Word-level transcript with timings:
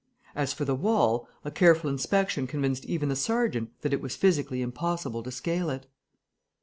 As 0.33 0.51
for 0.51 0.65
the 0.65 0.73
wall, 0.73 1.29
a 1.45 1.51
careful 1.51 1.87
inspection 1.87 2.47
convinced 2.47 2.85
even 2.85 3.07
the 3.09 3.15
sergeant 3.15 3.69
that 3.81 3.93
it 3.93 4.01
was 4.01 4.15
physically 4.15 4.63
impossible 4.63 5.21
to 5.21 5.29
scale 5.29 5.69
it. 5.69 5.85